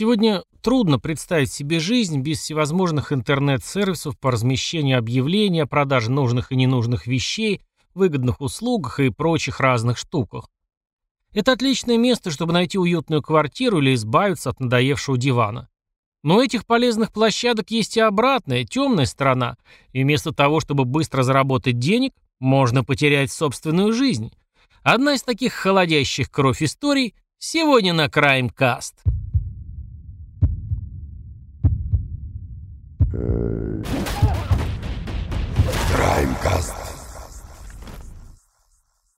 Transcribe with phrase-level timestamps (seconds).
[0.00, 6.54] Сегодня трудно представить себе жизнь без всевозможных интернет-сервисов по размещению объявлений о продаже нужных и
[6.54, 7.62] ненужных вещей,
[7.94, 10.48] выгодных услугах и прочих разных штуках.
[11.34, 15.68] Это отличное место, чтобы найти уютную квартиру или избавиться от надоевшего дивана.
[16.22, 19.56] Но у этих полезных площадок есть и обратная, темная сторона,
[19.90, 24.30] и вместо того, чтобы быстро заработать денег, можно потерять собственную жизнь.
[24.84, 29.02] Одна из таких холодящих кровь историй сегодня на Краймкаст.
[35.94, 36.74] Краймкаст.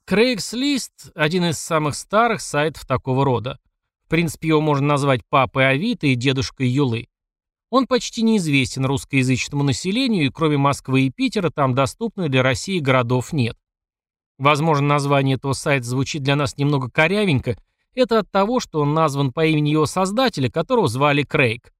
[0.08, 3.58] Craigslist– один из самых старых сайтов такого рода.
[4.04, 7.08] В принципе, его можно назвать папой Авито и дедушкой Юлы.
[7.70, 13.32] Он почти неизвестен русскоязычному населению, и кроме Москвы и Питера там доступных для России городов
[13.32, 13.56] нет.
[14.38, 17.56] Возможно, название этого сайта звучит для нас немного корявенько.
[17.96, 21.72] Это от того, что он назван по имени его создателя, которого звали Крейг.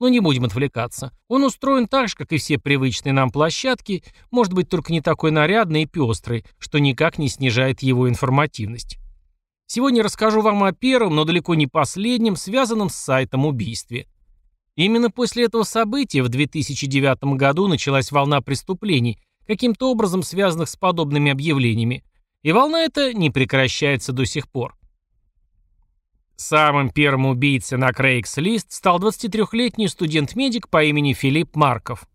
[0.00, 1.12] Но не будем отвлекаться.
[1.26, 5.30] Он устроен так же, как и все привычные нам площадки, может быть только не такой
[5.30, 8.98] нарядный и пестрый, что никак не снижает его информативность.
[9.66, 14.06] Сегодня расскажу вам о первом, но далеко не последнем, связанном с сайтом убийстве.
[14.76, 21.32] Именно после этого события в 2009 году началась волна преступлений, каким-то образом связанных с подобными
[21.32, 22.04] объявлениями,
[22.42, 24.77] и волна эта не прекращается до сих пор.
[26.48, 32.08] Самым первым убийцей на Craigslist стал 23-летний студент-медик по имени Филипп Марков.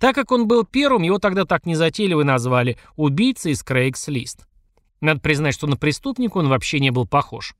[0.00, 4.46] Так как он был первым, его тогда так незатейливо назвали «убийцей из Craigslist».
[5.00, 7.54] Надо признать, что на преступника он вообще не был похож.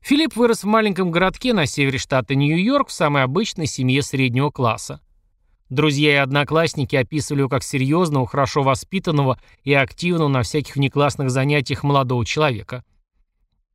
[0.00, 5.00] Филипп вырос в маленьком городке на севере штата Нью-Йорк в самой обычной семье среднего класса.
[5.70, 11.82] Друзья и одноклассники описывали его как серьезного, хорошо воспитанного и активного на всяких внеклассных занятиях
[11.82, 12.84] молодого человека.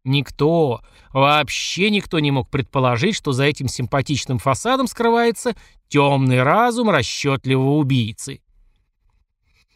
[0.03, 5.55] Никто, вообще никто не мог предположить, что за этим симпатичным фасадом скрывается
[5.89, 8.41] темный разум расчетливого убийцы.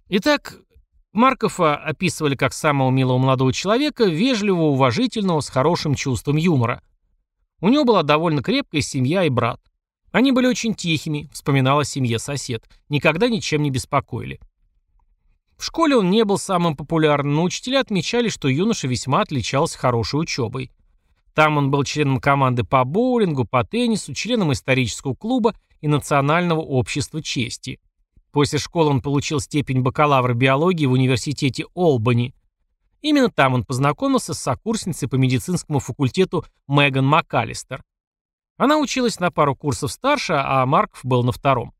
[0.07, 0.57] Итак,
[1.11, 6.81] Маркова описывали как самого милого молодого человека, вежливого, уважительного, с хорошим чувством юмора.
[7.59, 9.59] У него была довольно крепкая семья и брат.
[10.11, 14.39] Они были очень тихими, вспоминала семье сосед, никогда ничем не беспокоили.
[15.57, 20.19] В школе он не был самым популярным, но учителя отмечали, что юноша весьма отличался хорошей
[20.19, 20.71] учебой.
[21.33, 27.21] Там он был членом команды по боулингу, по теннису, членом исторического клуба и Национального общества
[27.21, 27.79] чести.
[28.31, 32.33] После школы он получил степень бакалавра биологии в университете Олбани.
[33.01, 37.83] Именно там он познакомился с сокурсницей по медицинскому факультету Меган МакАлистер.
[38.57, 41.73] Она училась на пару курсов старше, а Марков был на втором.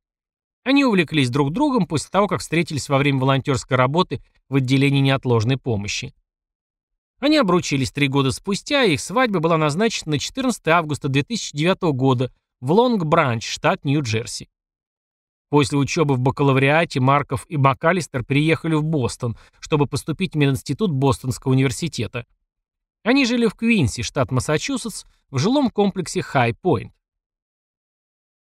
[0.64, 5.58] Они увлеклись друг другом после того, как встретились во время волонтерской работы в отделении неотложной
[5.58, 6.14] помощи.
[7.20, 12.32] Они обручились три года спустя, и их свадьба была назначена на 14 августа 2009 года
[12.60, 14.50] в Лонг-Бранч, штат Нью-Джерси.
[15.50, 21.52] После учебы в бакалавриате Марков и МакАлистер переехали в Бостон, чтобы поступить в мединститут Бостонского
[21.52, 22.26] университета.
[23.04, 26.92] Они жили в Квинси, штат Массачусетс, в жилом комплексе Хай-Пойнт.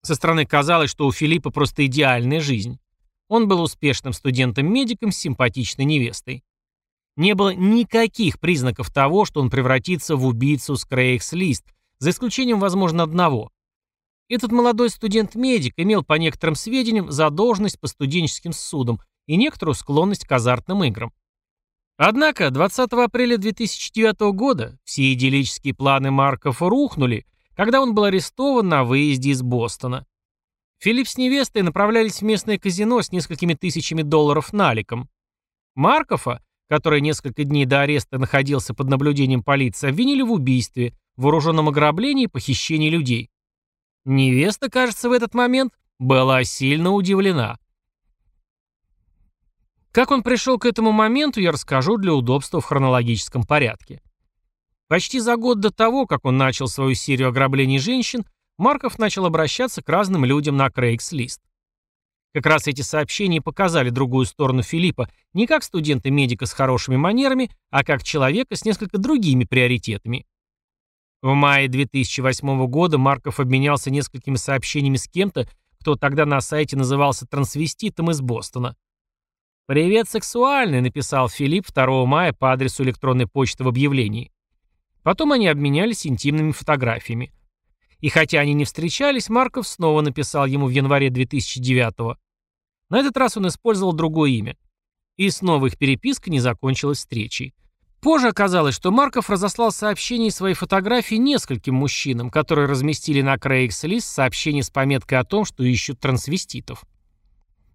[0.02, 2.78] Со стороны казалось, что у Филиппа просто идеальная жизнь.
[3.28, 6.42] Он был успешным студентом-медиком с симпатичной невестой.
[7.16, 11.64] Не было никаких признаков того, что он превратится в убийцу с Крейгс-лист,
[11.98, 13.50] за исключением, возможно, одного.
[14.28, 20.32] Этот молодой студент-медик имел, по некоторым сведениям, задолженность по студенческим судам и некоторую склонность к
[20.32, 21.12] азартным играм.
[21.96, 27.26] Однако 20 апреля 2009 года все идиллические планы Марков рухнули,
[27.60, 30.06] когда он был арестован на выезде из Бостона.
[30.78, 35.10] Филипп с невестой направлялись в местное казино с несколькими тысячами долларов наликом.
[35.74, 42.24] Маркова, который несколько дней до ареста находился под наблюдением полиции, обвинили в убийстве, вооруженном ограблении
[42.24, 43.28] и похищении людей.
[44.06, 47.58] Невеста, кажется, в этот момент была сильно удивлена.
[49.92, 54.00] Как он пришел к этому моменту, я расскажу для удобства в хронологическом порядке.
[54.90, 58.24] Почти за год до того, как он начал свою серию ограблений женщин,
[58.58, 61.38] Марков начал обращаться к разным людям на Craigslist.
[62.34, 67.84] Как раз эти сообщения показали другую сторону Филиппа не как студента-медика с хорошими манерами, а
[67.84, 70.26] как человека с несколько другими приоритетами.
[71.22, 75.48] В мае 2008 года Марков обменялся несколькими сообщениями с кем-то,
[75.78, 78.74] кто тогда на сайте назывался трансвеститом из Бостона.
[79.68, 84.32] «Привет, сексуальный»,— написал Филипп 2 мая по адресу электронной почты в объявлении.
[85.02, 87.32] Потом они обменялись интимными фотографиями.
[88.00, 92.16] И хотя они не встречались, Марков снова написал ему в январе 2009-го.
[92.88, 94.56] На этот раз он использовал другое имя.
[95.16, 97.54] И снова их переписка не закончилась встречей.
[98.00, 104.00] Позже оказалось, что Марков разослал сообщения и свои фотографии нескольким мужчинам, которые разместили на Craigslist
[104.00, 106.84] сообщение с пометкой о том, что ищут трансвеститов.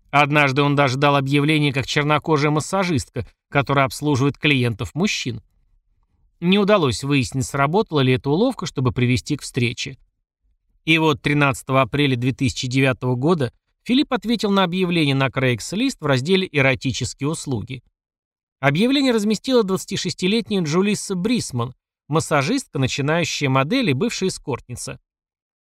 [0.10, 5.42] Однажды он даже дал объявление как чернокожая массажистка, которая обслуживает клиентов мужчин.
[6.40, 9.98] Не удалось выяснить, сработала ли эта уловка, чтобы привести к встрече.
[10.84, 13.52] И вот 13 апреля 2009 года
[13.84, 17.84] Филипп ответил на объявление на Craigslist в разделе «Эротические услуги».
[18.60, 21.76] Объявление разместила 26-летняя Джулисса Брисман,
[22.08, 25.00] массажистка, начинающая модель и бывшая эскортница.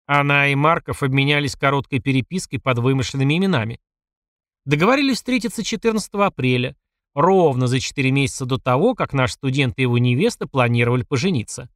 [0.06, 3.80] Она и Марков обменялись короткой перепиской под вымышленными именами.
[4.66, 6.76] Договорились встретиться 14 апреля,
[7.16, 11.70] ровно за 4 месяца до того, как наш студент и его невеста планировали пожениться.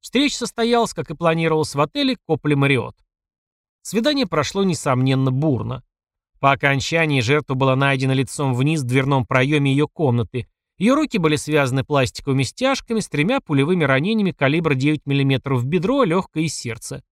[0.00, 2.96] Встреча состоялась, как и планировалось в отеле Копли Мариот.
[3.82, 5.82] Свидание прошло, несомненно, бурно.
[6.40, 10.46] По окончании жертва была найдена лицом вниз в дверном проеме ее комнаты.
[10.78, 16.04] Ее руки были связаны пластиковыми стяжками с тремя пулевыми ранениями калибра 9 мм в бедро,
[16.04, 17.02] легкое и сердце.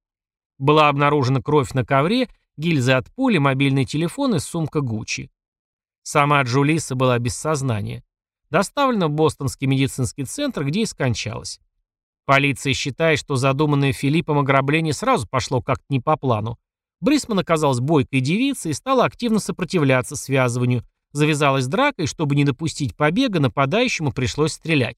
[0.59, 5.31] Была обнаружена кровь на ковре, гильзы от пули, мобильный телефон и сумка Гуччи.
[6.05, 8.05] Сама Джулиса была без сознания.
[8.51, 11.61] Доставлена в Бостонский медицинский центр, где и скончалась.
[12.27, 16.59] Полиция считает, что задуманное Филиппом ограбление сразу пошло как-то не по плану.
[17.01, 20.85] Брисман оказалась бойкой девицей и стала активно сопротивляться связыванию.
[21.13, 24.97] Завязалась драка, и чтобы не допустить побега, нападающему пришлось стрелять.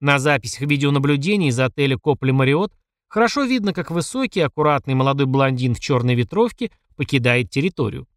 [0.00, 2.72] На записях видеонаблюдения из отеля Копли Мариот
[3.08, 8.08] хорошо видно, как высокий, аккуратный молодой блондин в черной ветровке покидает территорию.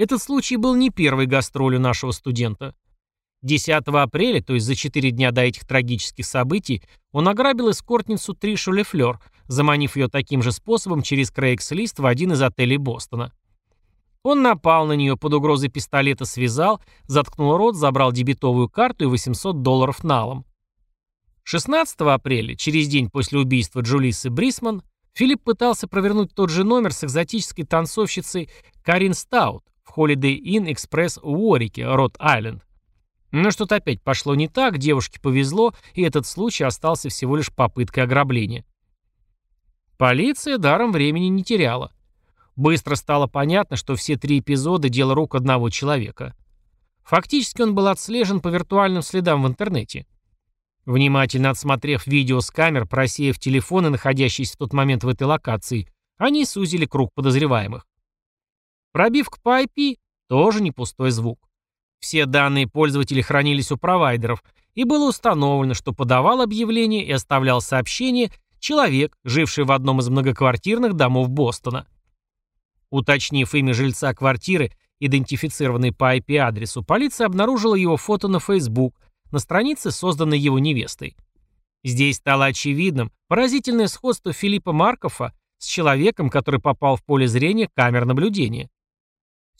[0.00, 2.74] Этот случай был не первой гастролью нашего студента.
[3.42, 6.82] 10 апреля, то есть за 4 дня до этих трагических событий,
[7.12, 12.40] он ограбил эскортницу Тришу Лефлер, заманив ее таким же способом через Craigslist в один из
[12.40, 13.34] отелей Бостона.
[14.22, 19.60] Он напал на нее, под угрозой пистолета связал, заткнул рот, забрал дебетовую карту и 800
[19.60, 20.46] долларов налом.
[21.42, 24.82] 16 апреля, через день после убийства Джулисы Брисман,
[25.12, 28.48] Филипп пытался провернуть тот же номер с экзотической танцовщицей
[28.82, 32.64] Карин Стаут в Holiday Inn Express в Уорике, Рот-Айленд.
[33.32, 38.04] Но что-то опять пошло не так, девушке повезло, и этот случай остался всего лишь попыткой
[38.04, 38.64] ограбления.
[39.96, 41.92] Полиция даром времени не теряла.
[42.56, 46.34] Быстро стало понятно, что все три эпизода– дело рук одного человека.
[47.04, 50.06] Фактически он был отслежен по виртуальным следам в интернете.
[50.86, 55.88] Внимательно отсмотрев видео с камер, просеяв телефоны, находящиеся в тот момент в этой локации,
[56.18, 57.86] они сузили круг подозреваемых.
[58.92, 59.96] Пробив к IP,
[60.28, 61.48] тоже не пустой звук.
[62.00, 64.42] Все данные пользователей хранились у провайдеров,
[64.74, 70.94] и было установлено, что подавал объявление и оставлял сообщение человек, живший в одном из многоквартирных
[70.94, 71.86] домов Бостона.
[72.90, 78.94] Уточнив имя жильца квартиры, идентифицированной по IP-адресу, полиция обнаружила его фото на Facebook,
[79.30, 81.16] на странице, созданной его невестой.
[81.82, 88.04] Здесь стало очевидным поразительное сходство Филиппа Маркова с человеком, который попал в поле зрения камер
[88.04, 88.68] наблюдения.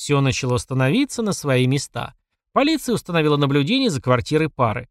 [0.00, 2.14] Все начало становиться на свои места.
[2.54, 4.88] Полиция установила наблюдение за квартирой пары.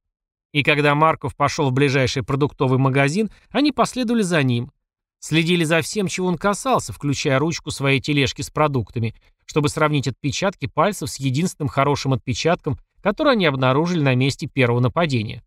[0.52, 4.72] И когда Марков пошел в ближайший продуктовый магазин, они последовали за ним.
[5.18, 9.16] Следили за всем, чего он касался, включая ручку своей тележки с продуктами,
[9.48, 15.42] чтобы сравнить отпечатки пальцев с единственным хорошим отпечатком, который они обнаружили на месте первого нападения.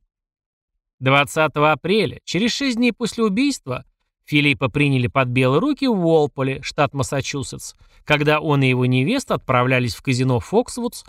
[0.98, 3.84] 20 апреля, через 6 дней после убийства,
[4.24, 7.74] Филиппа приняли под белые руки в Уолполе, штат Массачусетс,
[8.04, 11.04] когда он и его невеста отправлялись в казино «Фоксвудс»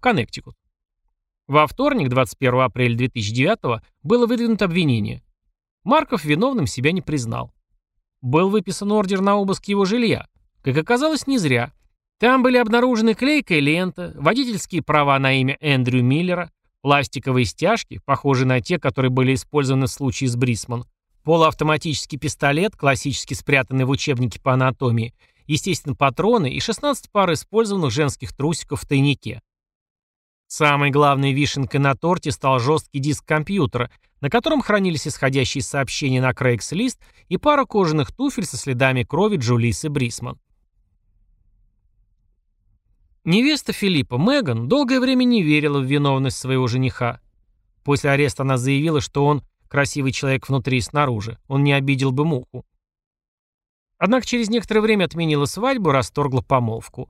[0.00, 0.56] Коннектикут.
[1.46, 5.22] Во вторник, 21 апреля 2009 было выдвинуто обвинение.
[5.84, 7.52] Марков виновным себя не признал.
[8.20, 10.26] Был выписан ордер на обыск его жилья.
[10.62, 11.72] Как оказалось, не зря.
[12.18, 16.50] Там были обнаружены клейкая лента, водительские права на имя Эндрю Миллера,
[16.80, 20.84] пластиковые стяжки, похожие на те, которые были использованы в случае с Брисман,
[21.24, 25.14] полуавтоматический пистолет, классически спрятанный в учебнике по анатомии,
[25.46, 29.40] естественно, патроны и 16 пар использованных женских трусиков в тайнике.
[30.46, 36.32] Самой главной вишенкой на торте стал жесткий диск компьютера, на котором хранились исходящие сообщения на
[36.32, 36.98] Craigslist
[37.28, 40.38] и пара кожаных туфель со следами крови Джулисы Брисман.
[43.24, 47.20] Невеста Филиппа, Меган, долгое время не верила в виновность своего жениха.
[47.84, 52.26] После ареста она заявила, что он красивый человек внутри и снаружи, он не обидел бы
[52.26, 52.66] муху.
[53.96, 57.08] Однако через некоторое время отменила свадьбу расторгла помолвку.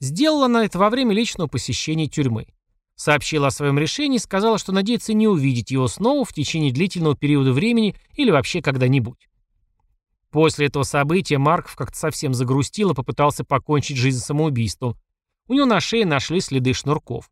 [0.00, 2.48] Сделала она это во время личного посещения тюрьмы.
[2.96, 7.14] Сообщила о своем решении и сказала, что надеется не увидеть его снова в течение длительного
[7.16, 9.28] периода времени или вообще когда-нибудь.
[10.32, 14.96] После этого события Марков как-то совсем загрустил и попытался покончить жизнь самоубийством.
[15.46, 17.30] У него на шее нашли следы шнурков.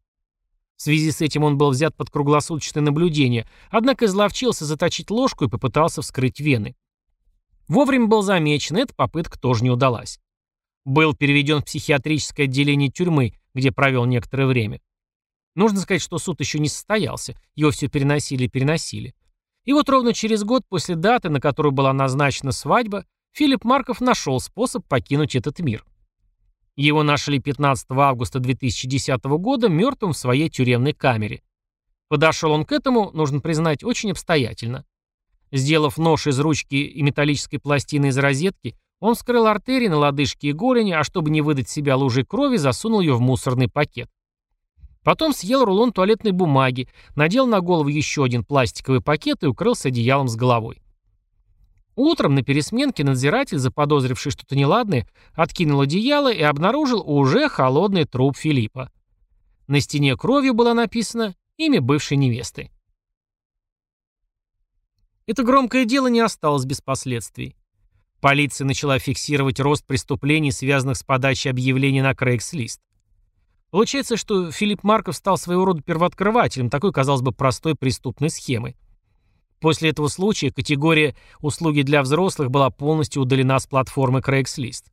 [0.82, 5.48] В связи с этим он был взят под круглосуточное наблюдение, однако изловчился заточить ложку и
[5.48, 6.74] попытался вскрыть вены.
[7.68, 10.18] Вовремя был замечен, эта попытка тоже не удалась.
[10.84, 14.80] Был переведен в психиатрическое отделение тюрьмы, где провел некоторое время.
[15.54, 19.14] Нужно сказать, что суд еще не состоялся, его все переносили и переносили.
[19.64, 24.40] И вот ровно через год после даты, на которую была назначена свадьба, Филипп Марков нашел
[24.40, 25.84] способ покинуть этот мир.
[26.76, 31.42] Его нашли 15 августа 2010 года мертвым в своей тюремной камере.
[32.08, 34.84] Подошел он к этому, нужно признать, очень обстоятельно.
[35.50, 40.52] Сделав нож из ручки и металлической пластины из розетки, он вскрыл артерии на лодыжке и
[40.52, 44.08] голени, а чтобы не выдать себя лужей крови, засунул ее в мусорный пакет.
[45.02, 50.28] Потом съел рулон туалетной бумаги, надел на голову еще один пластиковый пакет и укрылся одеялом
[50.28, 50.81] с головой.
[51.94, 58.90] Утром на пересменке надзиратель, заподозривший что-то неладное, откинул одеяло и обнаружил уже холодный труп Филиппа.
[59.66, 62.70] На стене кровью было написано имя бывшей невесты.
[65.26, 67.56] Это громкое дело не осталось без последствий.
[68.20, 72.78] Полиция начала фиксировать рост преступлений, связанных с подачей объявлений на Craigslist.
[73.70, 78.76] Получается, что Филипп Марков стал своего рода первооткрывателем такой, казалось бы, простой преступной схемы.
[79.62, 84.86] После этого случая категория «услуги для взрослых» была полностью удалена с платформы Craigslist.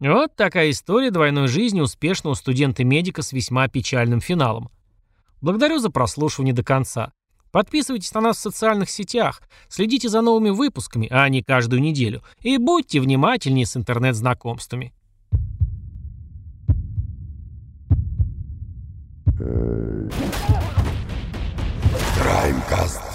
[0.00, 4.70] Вот такая история двойной жизни успешного студента-медика с весьма печальным финалом.
[5.42, 7.12] Благодарю за прослушивание до конца.
[7.52, 12.56] Подписывайтесь на нас в социальных сетях, следите за новыми выпусками, а не каждую неделю, и
[12.56, 14.94] будьте внимательнее с интернет-знакомствами.
[22.18, 23.07] Краймкаст.